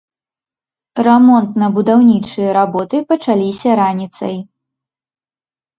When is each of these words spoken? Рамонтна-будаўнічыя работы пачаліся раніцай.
Рамонтна-будаўнічыя 1.07 2.49
работы 2.59 3.05
пачаліся 3.13 3.69
раніцай. 3.83 4.35